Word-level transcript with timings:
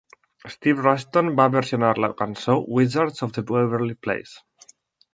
Steve 0.53 0.81
Rushton 0.85 1.29
va 1.41 1.45
versionar 1.57 1.93
la 2.05 2.11
cançó 2.23 2.57
Wizards 2.81 3.29
of 3.31 3.41
Waverly 3.55 4.03
Place. 4.07 4.71